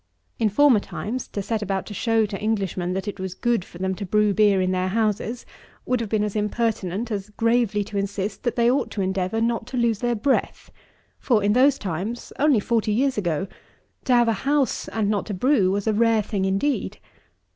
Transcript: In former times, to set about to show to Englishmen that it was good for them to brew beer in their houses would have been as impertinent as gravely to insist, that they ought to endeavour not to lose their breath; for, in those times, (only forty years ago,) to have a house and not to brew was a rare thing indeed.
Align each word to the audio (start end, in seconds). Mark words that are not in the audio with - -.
In 0.39 0.49
former 0.49 0.79
times, 0.79 1.27
to 1.27 1.43
set 1.43 1.61
about 1.61 1.85
to 1.85 1.93
show 1.93 2.25
to 2.25 2.41
Englishmen 2.43 2.93
that 2.93 3.07
it 3.07 3.19
was 3.19 3.35
good 3.35 3.63
for 3.63 3.77
them 3.77 3.93
to 3.93 4.03
brew 4.03 4.33
beer 4.33 4.59
in 4.59 4.71
their 4.71 4.87
houses 4.87 5.45
would 5.85 5.99
have 5.99 6.09
been 6.09 6.23
as 6.23 6.35
impertinent 6.35 7.11
as 7.11 7.29
gravely 7.29 7.83
to 7.83 7.99
insist, 7.99 8.41
that 8.41 8.55
they 8.55 8.71
ought 8.71 8.89
to 8.89 9.03
endeavour 9.03 9.39
not 9.39 9.67
to 9.67 9.77
lose 9.77 9.99
their 9.99 10.15
breath; 10.15 10.71
for, 11.19 11.43
in 11.43 11.53
those 11.53 11.77
times, 11.77 12.33
(only 12.39 12.59
forty 12.59 12.91
years 12.91 13.15
ago,) 13.15 13.47
to 14.05 14.15
have 14.15 14.27
a 14.27 14.33
house 14.41 14.87
and 14.87 15.07
not 15.07 15.27
to 15.27 15.35
brew 15.35 15.69
was 15.69 15.85
a 15.85 15.93
rare 15.93 16.23
thing 16.23 16.45
indeed. 16.45 16.97